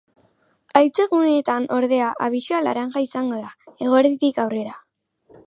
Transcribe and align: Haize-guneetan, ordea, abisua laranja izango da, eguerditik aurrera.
Haize-guneetan, 0.79 1.67
ordea, 1.77 2.07
abisua 2.29 2.63
laranja 2.69 3.05
izango 3.09 3.43
da, 3.45 3.53
eguerditik 3.89 4.43
aurrera. 4.47 4.77